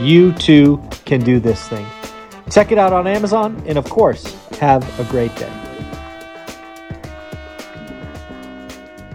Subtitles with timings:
[0.00, 1.86] you too can do this thing.
[2.50, 5.52] Check it out on Amazon, and of course, have a great day.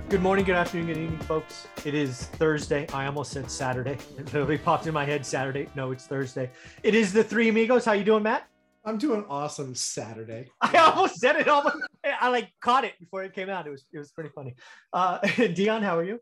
[0.10, 1.68] Good morning, good afternoon, good evening, folks.
[1.86, 2.86] It is Thursday.
[2.94, 3.98] I almost said Saturday.
[4.20, 5.68] It literally popped in my head Saturday.
[5.76, 6.52] No, it's Thursday.
[6.84, 7.84] It is the Three Amigos.
[7.86, 8.48] How you doing, Matt?
[8.86, 10.52] I'm doing awesome Saturday.
[10.62, 11.48] I almost said it.
[11.48, 13.66] Almost, I like caught it before it came out.
[13.66, 14.56] It was it was pretty funny.
[14.92, 15.18] Uh,
[15.54, 16.20] Dion, how are you?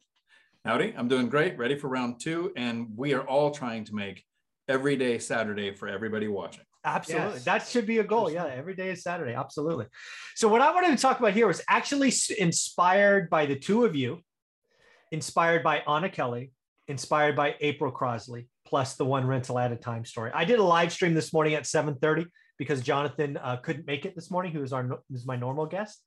[0.63, 1.57] Howdy, I'm doing great.
[1.57, 4.23] Ready for round two, and we are all trying to make
[4.71, 6.63] every day Saturday for everybody watching.
[6.83, 7.33] Absolutely.
[7.33, 7.45] Yes.
[7.45, 8.31] That should be a goal.
[8.31, 8.45] Yeah.
[8.45, 9.33] Every day is Saturday.
[9.33, 9.85] Absolutely.
[10.35, 13.95] So, what I wanted to talk about here was actually inspired by the two of
[13.95, 14.19] you,
[15.11, 16.51] inspired by Anna Kelly,
[16.87, 20.31] inspired by April Crosley, plus the one rental at a time story.
[20.33, 22.25] I did a live stream this morning at 7:30
[22.57, 24.51] because Jonathan uh, couldn't make it this morning.
[24.51, 26.01] He was our was my normal guest.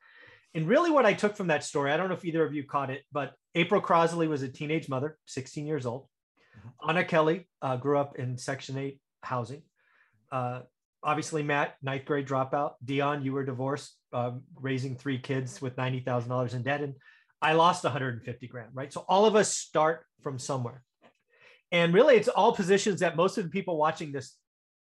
[0.55, 2.65] And really, what I took from that story, I don't know if either of you
[2.65, 6.07] caught it, but April Crosley was a teenage mother, 16 years old.
[6.59, 6.91] Mm-hmm.
[6.91, 9.63] Anna Kelly uh, grew up in Section 8 housing.
[10.31, 10.61] Uh,
[11.03, 12.73] obviously, Matt, ninth grade dropout.
[12.85, 16.83] Dion, you were divorced, um, raising three kids with $90,000 in debt.
[16.83, 16.95] And
[17.41, 18.93] I lost 150 grand, right?
[18.93, 20.83] So all of us start from somewhere.
[21.73, 24.37] And really, it's all positions that most of the people watching this,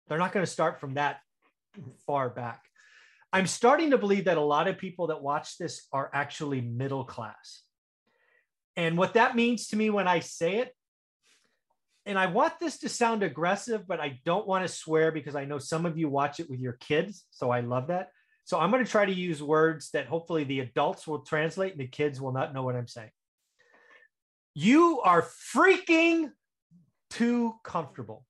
[0.08, 1.20] they're not going to start from that
[2.06, 2.64] far back.
[3.34, 7.04] I'm starting to believe that a lot of people that watch this are actually middle
[7.04, 7.64] class.
[8.76, 10.74] And what that means to me when I say it
[12.08, 15.44] and I want this to sound aggressive, but I don't want to swear because I
[15.44, 17.26] know some of you watch it with your kids.
[17.32, 18.12] So I love that.
[18.46, 21.82] So I'm going to try to use words that hopefully the adults will translate and
[21.82, 23.12] the kids will not know what I'm saying.
[24.56, 26.32] You are freaking
[27.10, 28.26] too comfortable.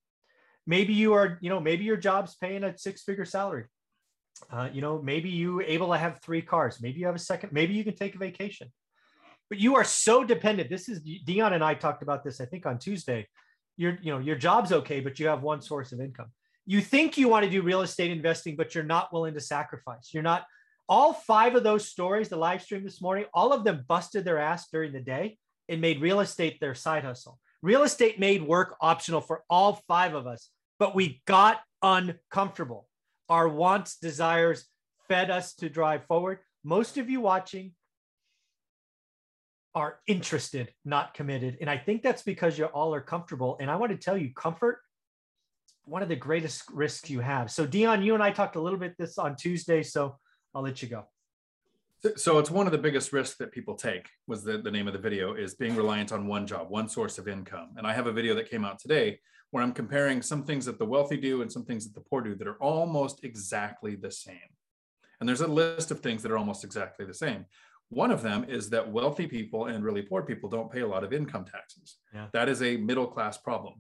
[0.66, 3.66] Maybe you are, you know, maybe your job's paying a six figure salary.
[4.51, 6.81] Uh, you know, maybe you able to have three cars.
[6.81, 7.53] Maybe you have a second.
[7.53, 8.72] Maybe you can take a vacation.
[9.50, 10.72] But you are so dependent.
[10.72, 13.28] This is Dion and I talked about this, I think, on Tuesday
[13.77, 16.31] your you know your job's okay but you have one source of income.
[16.65, 20.09] You think you want to do real estate investing but you're not willing to sacrifice.
[20.13, 20.45] You're not
[20.89, 24.39] all five of those stories the live stream this morning all of them busted their
[24.39, 25.38] ass during the day
[25.69, 27.39] and made real estate their side hustle.
[27.61, 30.49] Real estate made work optional for all five of us
[30.79, 32.88] but we got uncomfortable.
[33.29, 34.65] Our wants desires
[35.07, 36.39] fed us to drive forward.
[36.63, 37.73] Most of you watching
[39.77, 41.55] are interested, not committed.
[41.61, 43.57] And I think that's because you all are comfortable.
[43.61, 44.79] And I want to tell you, comfort,
[45.85, 47.51] one of the greatest risks you have.
[47.51, 49.83] So, Dion, you and I talked a little bit this on Tuesday.
[49.83, 50.17] So
[50.55, 51.05] I'll let you go.
[52.15, 54.93] So it's one of the biggest risks that people take was the, the name of
[54.93, 57.69] the video is being reliant on one job, one source of income.
[57.77, 59.19] And I have a video that came out today
[59.51, 62.21] where I'm comparing some things that the wealthy do and some things that the poor
[62.21, 64.49] do that are almost exactly the same.
[65.19, 67.45] And there's a list of things that are almost exactly the same.
[67.90, 71.03] One of them is that wealthy people and really poor people don't pay a lot
[71.03, 71.98] of income taxes.
[72.14, 72.28] Yeah.
[72.34, 73.75] That is a middle class problem.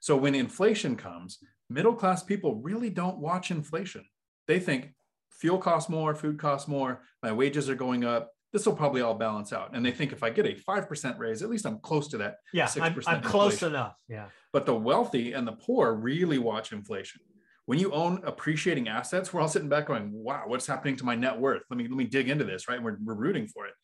[0.00, 1.38] So when inflation comes,
[1.70, 4.04] middle class people really don't watch inflation.
[4.48, 4.94] They think
[5.30, 8.30] fuel costs more, food costs more, my wages are going up.
[8.52, 9.70] This will probably all balance out.
[9.74, 12.36] And they think if I get a 5% raise, at least I'm close to that.
[12.52, 13.94] Yeah, I'm, I'm close enough.
[14.08, 14.26] Yeah.
[14.52, 17.22] But the wealthy and the poor really watch inflation
[17.66, 21.14] when you own appreciating assets, we're all sitting back going, wow, what's happening to my
[21.14, 21.62] net worth?
[21.70, 22.82] Let me let me dig into this, right?
[22.82, 23.74] We're, we're rooting for it.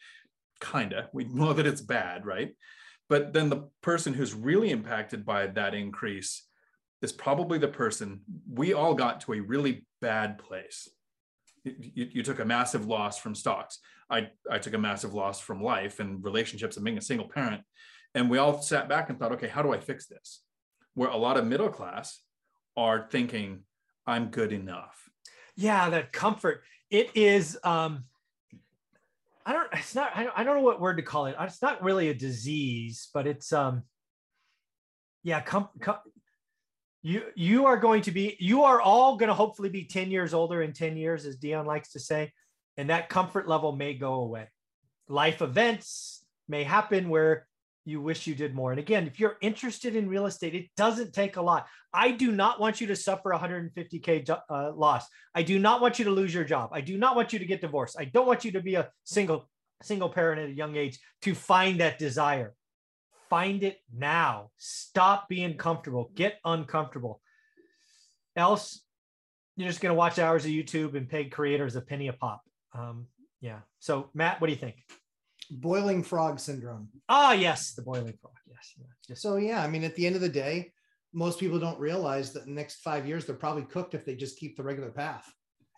[0.60, 1.08] Kinda.
[1.12, 2.54] We know that it's bad, right?
[3.08, 6.44] But then the person who's really impacted by that increase
[7.00, 8.20] is probably the person
[8.52, 10.88] we all got to a really bad place.
[11.64, 13.78] You, you, took a massive loss from stocks.
[14.10, 17.62] I, I took a massive loss from life and relationships and being a single parent.
[18.14, 20.42] And we all sat back and thought, okay, how do I fix this?
[20.94, 22.20] Where a lot of middle class
[22.76, 23.64] are thinking,
[24.08, 25.10] I'm good enough.
[25.54, 26.62] Yeah, that comfort.
[26.90, 28.04] It is um
[29.44, 31.36] I don't it's not I don't, I don't know what word to call it.
[31.38, 33.82] It's not really a disease, but it's um
[35.22, 35.96] yeah, com, com,
[37.02, 40.32] you you are going to be you are all going to hopefully be 10 years
[40.32, 42.32] older in 10 years as Dion likes to say,
[42.78, 44.48] and that comfort level may go away.
[45.06, 47.46] Life events may happen where
[47.88, 48.70] you wish you did more.
[48.70, 51.66] And again, if you're interested in real estate, it doesn't take a lot.
[51.92, 55.06] I do not want you to suffer 150K uh, loss.
[55.34, 56.70] I do not want you to lose your job.
[56.72, 57.96] I do not want you to get divorced.
[57.98, 59.48] I don't want you to be a single
[59.82, 62.54] single parent at a young age to find that desire.
[63.30, 64.50] Find it now.
[64.56, 66.10] Stop being comfortable.
[66.14, 67.20] Get uncomfortable.
[68.34, 68.82] Else,
[69.56, 72.42] you're just going to watch hours of YouTube and pay creators a penny a pop.
[72.74, 73.06] Um,
[73.40, 73.60] yeah.
[73.78, 74.76] So Matt, what do you think?
[75.50, 76.88] Boiling frog syndrome.
[77.08, 78.34] Ah, yes, the boiling frog.
[78.46, 78.74] Yes.
[79.06, 80.72] Just, So yeah, I mean, at the end of the day,
[81.12, 84.38] most people don't realize that the next five years they're probably cooked if they just
[84.38, 85.32] keep the regular path.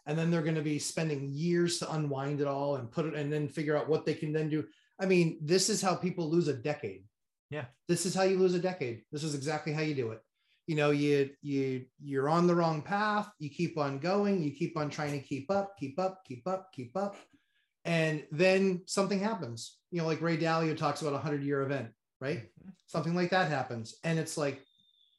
[0.06, 3.14] And then they're going to be spending years to unwind it all and put it
[3.14, 4.64] and then figure out what they can then do.
[4.98, 7.04] I mean, this is how people lose a decade.
[7.50, 7.66] Yeah.
[7.88, 9.02] This is how you lose a decade.
[9.12, 10.20] This is exactly how you do it.
[10.66, 14.76] You know, you you you're on the wrong path, you keep on going, you keep
[14.76, 17.16] on trying to keep up, keep up, keep up, keep up.
[17.90, 19.76] And then something happens.
[19.90, 21.88] You know, like Ray Dalio talks about a hundred year event,
[22.20, 22.38] right?
[22.38, 22.70] Mm-hmm.
[22.86, 23.96] Something like that happens.
[24.04, 24.62] And it's like,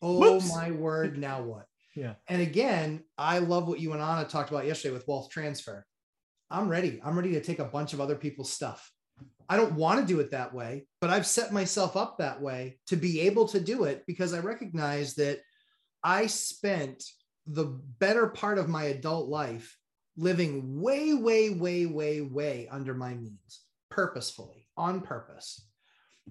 [0.02, 0.48] oh Whoops.
[0.56, 1.66] my word, now what?
[1.98, 2.14] Yeah.
[2.30, 5.86] And again, I love what you and Anna talked about yesterday with wealth transfer.
[6.50, 7.02] I'm ready.
[7.04, 8.90] I'm ready to take a bunch of other people's stuff.
[9.50, 12.80] I don't want to do it that way, but I've set myself up that way
[12.88, 15.42] to be able to do it because I recognize that
[16.06, 17.04] I spent
[17.46, 17.66] the
[18.00, 19.78] better part of my adult life
[20.18, 25.66] living way, way, way, way, way under my means, purposefully, on purpose.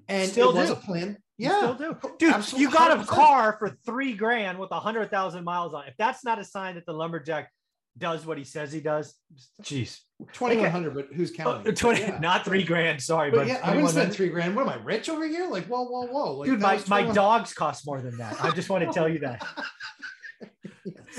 [0.09, 0.73] And Still it was do.
[0.75, 1.17] a plan.
[1.37, 1.59] you Yeah.
[1.59, 1.97] still do.
[2.03, 5.75] Oh, Dude, Absolutely, you got a car for three grand with a hundred thousand miles
[5.75, 5.85] on.
[5.87, 5.91] it.
[5.91, 7.50] If that's not a sign that the lumberjack
[7.99, 9.15] does what he says he does,
[9.62, 9.99] jeez.
[10.32, 11.62] 2100, but who's Oh, counting?
[11.65, 12.19] But 20, yeah.
[12.21, 13.03] not three grand.
[13.03, 13.91] Sorry, But but, yeah, I wouldn't 2100.
[13.93, 14.55] spend three grand.
[14.55, 15.49] What am I rich over here?
[15.49, 16.37] Like, whoa, whoa, whoa.
[16.37, 18.43] Like, Dude, my, my dogs cost more than that.
[18.43, 19.44] I just want to tell you that.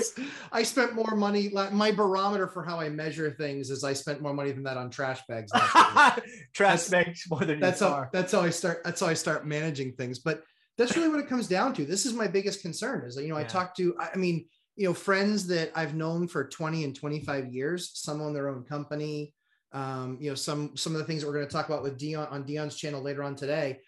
[0.52, 1.50] I spent more money.
[1.72, 4.90] My barometer for how I measure things is I spent more money than that on
[4.90, 5.50] trash bags.
[6.52, 8.82] Trash That's- makes more than that's how that's how I start.
[8.84, 10.18] That's how I start managing things.
[10.18, 10.42] But
[10.78, 11.84] that's really what it comes down to.
[11.84, 13.04] This is my biggest concern.
[13.06, 13.94] Is that, you know I talk to.
[13.98, 14.46] I I mean,
[14.76, 17.90] you know, friends that I've known for 20 and 25 years.
[17.94, 19.34] Some own their own company.
[19.72, 21.98] Um, you know, some some of the things that we're going to talk about with
[21.98, 23.80] Dion on Dion's channel later on today.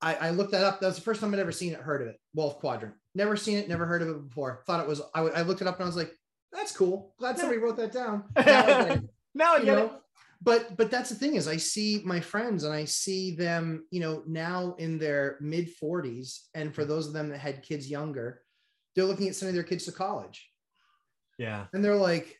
[0.00, 0.80] I, I looked that up.
[0.80, 2.16] That was the first time I'd ever seen it, heard of it.
[2.34, 2.94] Wolf Quadrant.
[3.14, 3.68] Never seen it.
[3.68, 4.62] Never heard of it before.
[4.66, 5.02] Thought it was.
[5.14, 6.12] I, I looked it up and I was like,
[6.52, 7.14] that's cool.
[7.18, 8.24] Glad somebody wrote that down.
[8.36, 9.02] Now I get it
[9.34, 9.98] now you know
[10.42, 13.98] but but that's the thing is i see my friends and i see them you
[13.98, 18.42] know now in their mid 40s and for those of them that had kids younger
[18.94, 20.50] they're looking at sending their kids to college
[21.38, 21.64] Yeah.
[21.72, 22.38] and they're like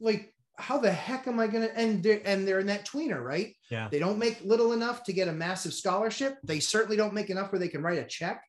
[0.00, 3.54] like how the heck am i gonna and they're and they're in that tweener right
[3.70, 3.88] Yeah.
[3.90, 7.52] they don't make little enough to get a massive scholarship they certainly don't make enough
[7.52, 8.42] where they can write a check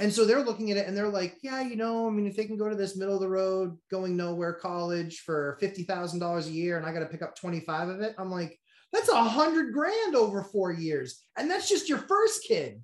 [0.00, 2.36] and so they're looking at it and they're like yeah you know i mean if
[2.36, 6.50] they can go to this middle of the road going nowhere college for $50000 a
[6.50, 8.58] year and i got to pick up 25 of it i'm like
[8.92, 12.82] that's a hundred grand over four years and that's just your first kid.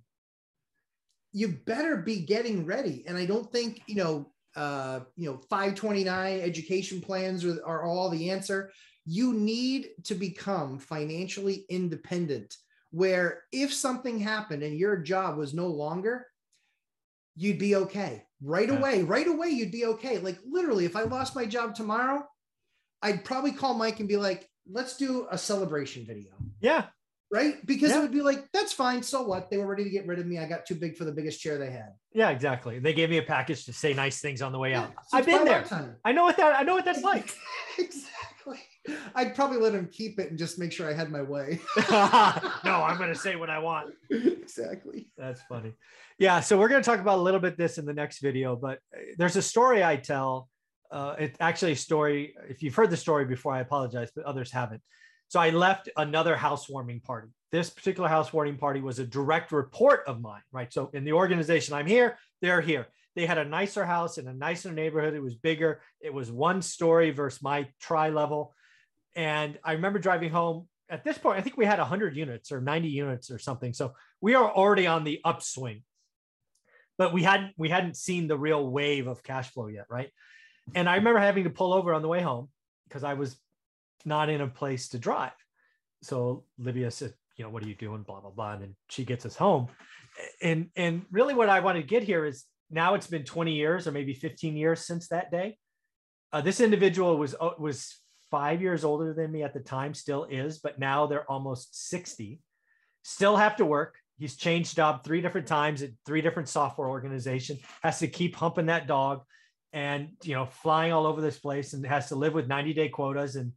[1.33, 3.05] You better be getting ready.
[3.07, 8.09] And i don't think you know uh, you know 529 education plans are, are all
[8.09, 8.73] the answer.
[9.05, 12.57] You need to become financially independent
[12.91, 16.27] where if something happened and your job was no longer
[17.37, 18.79] you'd be okay right Yeah.
[18.79, 22.27] away right away you'd be okay like literally if i lost my job tomorrow
[23.03, 26.87] i'd probably call mike and be like let's do a celebration video Yeah.
[27.31, 27.99] right because Yeah.
[27.99, 30.27] it would be like that's fine so what they were ready to get rid of
[30.27, 32.79] me i got too big for the biggest chair they had Yeah, exactly.
[32.79, 34.89] They gave me a package to say nice things on the way out.
[34.89, 35.99] Yeah, so I've been there.
[36.03, 37.29] I know what that I know what that's like.
[37.79, 38.36] exactly
[39.17, 41.61] i'd probably let him keep it and just make sure i had my way
[41.91, 43.95] no, I'm gonna say what I want.
[44.11, 45.73] exactly That's funny.
[46.19, 48.57] Yeah, so we're going to talk about a little bit this in the next video,
[48.57, 50.49] but uh, there's a story I tell.
[50.91, 52.35] Uh, it's actually a story.
[52.49, 54.81] If you've heard the story before, I apologize, but others haven't.
[55.29, 57.29] So I left another housewarming party.
[57.53, 60.73] This particular housewarming party was a direct report of mine, right?
[60.73, 62.87] So in the organization, I'm here, they're here.
[63.15, 65.15] They had a nicer house in a nicer neighborhood.
[65.15, 65.81] It was bigger.
[66.01, 68.55] It was one story versus my tri level.
[69.17, 72.61] And I remember driving home at this point, I think we had 100 units or
[72.61, 73.73] 90 units or something.
[73.73, 75.83] So we are already on the upswing
[76.99, 80.11] but we hadn't we hadn't seen the real wave of cash flow yet right?
[80.75, 82.49] And i remember having to pull over on the way home
[82.89, 83.37] because i was
[84.05, 85.33] not in a place to drive.
[86.03, 88.03] So livia said you know what are you doing?
[88.03, 88.53] Blah blah blah.
[88.53, 89.69] And then she gets us home.
[90.41, 93.87] And and really what i want to get here is now it's been 20 years
[93.87, 95.59] or maybe 15 years since that day.
[96.33, 97.97] Uh, this individual was uh, was
[98.31, 102.41] five years older than me at the time still is but now they're almost 60
[103.07, 103.99] still have to work.
[104.19, 108.67] He's changed job three different times at three different software organizations, has to keep humping
[108.67, 109.23] that dog
[109.73, 112.89] and you know flying all over this place and has to live with 90 day
[112.89, 113.53] quotas and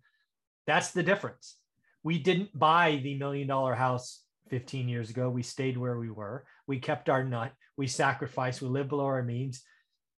[0.68, 1.56] that's the difference.
[2.04, 5.30] We didn't buy the million dollar house 15 years ago.
[5.30, 6.46] We stayed where we were.
[6.68, 7.52] We kept our nut.
[7.76, 8.62] We sacrificed.
[8.62, 9.64] We lived below our means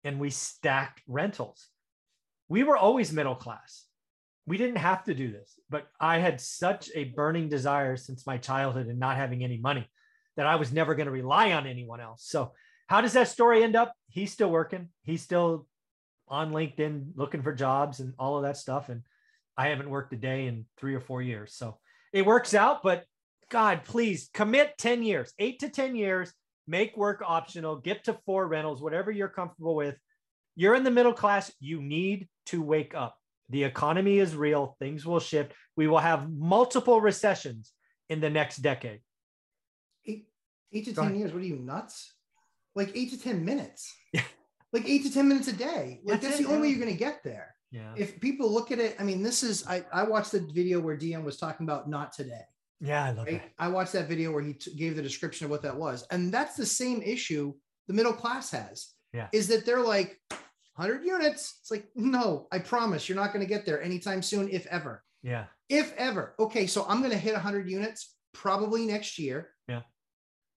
[0.02, 1.68] and we stacked rentals.
[2.48, 3.84] We were always middle class
[4.46, 8.36] we didn't have to do this but i had such a burning desire since my
[8.36, 9.88] childhood and not having any money
[10.40, 12.24] that I was never going to rely on anyone else.
[12.24, 12.52] So,
[12.86, 13.92] how does that story end up?
[14.08, 14.88] He's still working.
[15.02, 15.66] He's still
[16.28, 18.88] on LinkedIn looking for jobs and all of that stuff.
[18.88, 19.02] And
[19.58, 21.54] I haven't worked a day in three or four years.
[21.54, 21.78] So
[22.14, 23.04] it works out, but
[23.50, 26.32] God, please commit 10 years, eight to 10 years,
[26.66, 29.96] make work optional, get to four rentals, whatever you're comfortable with.
[30.56, 31.52] You're in the middle class.
[31.60, 33.19] You need to wake up.
[33.50, 34.76] The economy is real.
[34.78, 35.52] Things will shift.
[35.76, 37.72] We will have multiple recessions
[38.08, 39.00] in the next decade.
[40.06, 40.28] Eight,
[40.72, 41.32] eight to 10 years.
[41.32, 42.14] What are you nuts?
[42.74, 43.92] Like eight to 10 minutes.
[44.72, 46.00] like eight to 10 minutes a day.
[46.04, 46.62] Like that's, that's it, the only yeah.
[46.62, 47.54] way you're going to get there.
[47.72, 47.92] Yeah.
[47.96, 50.96] If people look at it, I mean, this is, I, I watched the video where
[50.96, 52.42] Dion was talking about not today.
[52.80, 53.42] Yeah, I love right?
[53.58, 56.06] I watched that video where he t- gave the description of what that was.
[56.10, 57.52] And that's the same issue
[57.88, 58.88] the middle class has.
[59.12, 59.28] Yeah.
[59.32, 60.18] Is that they're like
[60.80, 61.58] 100 units.
[61.60, 65.02] It's like, no, I promise you're not going to get there anytime soon, if ever.
[65.22, 65.44] Yeah.
[65.68, 66.34] If ever.
[66.38, 66.66] Okay.
[66.66, 69.50] So I'm going to hit 100 units probably next year.
[69.68, 69.82] Yeah.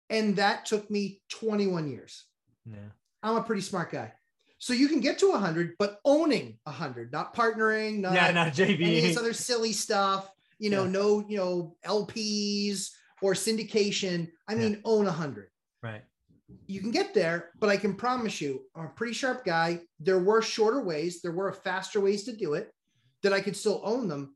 [0.09, 2.25] And that took me 21 years.
[2.65, 2.77] Yeah.
[3.21, 4.13] I'm a pretty smart guy.
[4.57, 8.81] So you can get to 100, but owning 100, not partnering, not, yeah, not JV.
[8.81, 10.29] Any this other silly stuff
[10.63, 10.91] you know, yeah.
[10.91, 14.29] no, you know, LPs or syndication.
[14.47, 14.79] I mean, yeah.
[14.85, 15.49] own hundred.
[15.81, 16.03] Right.
[16.67, 19.81] You can get there, but I can promise you, I'm a pretty sharp guy.
[19.99, 22.71] There were shorter ways, there were faster ways to do it
[23.21, 24.35] that I could still own them,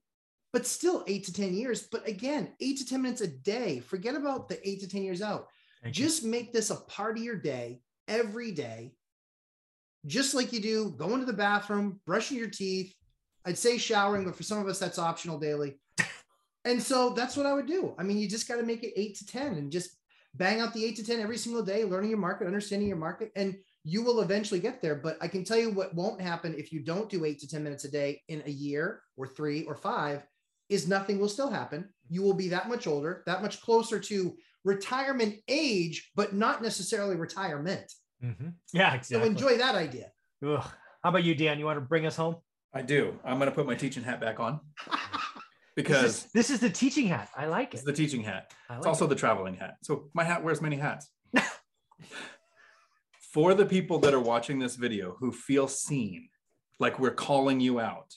[0.54, 1.88] but still eight to 10 years.
[1.92, 3.80] But again, eight to 10 minutes a day.
[3.80, 5.48] Forget about the eight to 10 years out.
[5.84, 6.30] Thank Just you.
[6.30, 8.94] make this a part of your day every day.
[10.06, 12.94] Just like you do going to the bathroom, brushing your teeth.
[13.46, 15.80] I'd say showering, but for some of us, that's optional daily.
[16.66, 17.96] And so that's what I would do.
[17.98, 19.97] I mean, you just got to make it eight to 10 and just
[20.38, 23.32] bang out the eight to 10 every single day, learning your market, understanding your market,
[23.36, 24.96] and you will eventually get there.
[24.96, 27.64] But I can tell you what won't happen if you don't do eight to 10
[27.64, 30.24] minutes a day in a year or three or five
[30.70, 31.90] is nothing will still happen.
[32.10, 37.16] You will be that much older, that much closer to retirement age, but not necessarily
[37.16, 37.92] retirement.
[38.24, 38.50] Mm-hmm.
[38.74, 39.20] Yeah, exactly.
[39.20, 40.12] So enjoy that idea.
[40.46, 40.64] Ugh.
[41.04, 41.58] How about you, Dan?
[41.60, 42.36] You want to bring us home?
[42.74, 43.18] I do.
[43.24, 44.60] I'm going to put my teaching hat back on.
[45.78, 47.30] because this is, this is, the teaching hat.
[47.38, 47.78] I like it.
[47.78, 48.52] It's the teaching hat.
[48.68, 49.10] Like it's also it.
[49.10, 49.76] the traveling hat.
[49.84, 51.08] So my hat wears many hats.
[53.32, 56.30] For the people that are watching this video who feel seen,
[56.80, 58.16] like we're calling you out,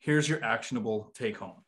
[0.00, 1.64] here's your actionable take home.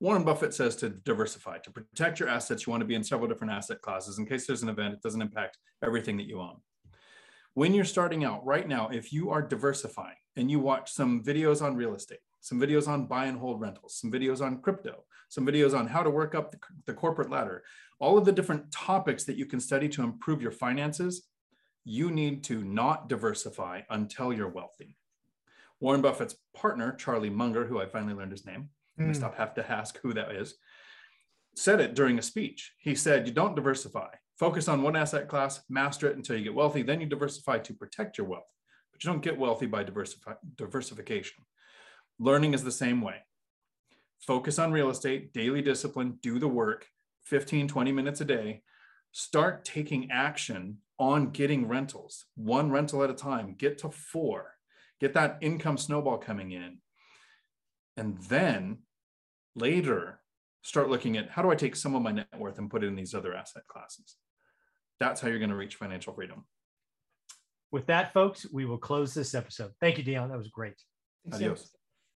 [0.00, 3.28] Warren Buffett says to diversify, to protect your assets, you want to be in several
[3.28, 6.56] different asset classes in case there's an event, it doesn't impact everything that you own.
[7.54, 11.62] When you're starting out right now, if you are diversifying and you watch some videos
[11.62, 15.46] on real estate, some videos on buy and hold rentals, some videos on crypto, some
[15.46, 17.62] videos on how to work up the, the corporate ladder,
[18.00, 21.28] all of the different topics that you can study to improve your finances,
[21.84, 24.96] you need to not diversify until you're wealthy.
[25.80, 29.08] Warren Buffett's partner, Charlie Munger, who I finally learned his name, mm.
[29.08, 30.54] I stop have to ask who that is,
[31.54, 32.72] said it during a speech.
[32.78, 34.08] He said, You don't diversify.
[34.38, 36.82] Focus on one asset class, master it until you get wealthy.
[36.82, 38.52] Then you diversify to protect your wealth.
[38.92, 41.44] But you don't get wealthy by diversify, diversification.
[42.18, 43.16] Learning is the same way.
[44.20, 46.86] Focus on real estate, daily discipline, do the work,
[47.24, 48.62] 15, 20 minutes a day.
[49.12, 54.54] Start taking action on getting rentals, one rental at a time, get to four,
[55.00, 56.78] get that income snowball coming in.
[57.96, 58.78] And then
[59.54, 60.20] later,
[60.62, 62.88] start looking at how do I take some of my net worth and put it
[62.88, 64.16] in these other asset classes?
[64.98, 66.44] That's how you're going to reach financial freedom.
[67.70, 69.72] With that, folks, we will close this episode.
[69.80, 70.30] Thank you, Dion.
[70.30, 70.74] That was great.
[71.32, 71.70] Adios.